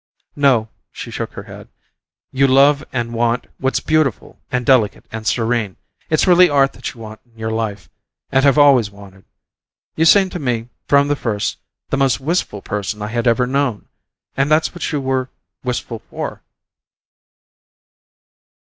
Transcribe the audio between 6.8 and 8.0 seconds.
you want in your life,